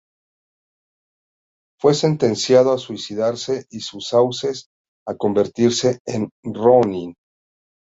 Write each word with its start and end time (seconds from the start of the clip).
Fue 1.79 1.93
sentenciado 1.93 2.73
a 2.73 2.79
suicidarse 2.79 3.67
y 3.69 3.81
sus 3.81 4.07
secuaces 4.07 4.65
a 5.07 5.13
convertirse 5.15 5.99
en 6.07 6.31
"rōnin". 6.43 7.13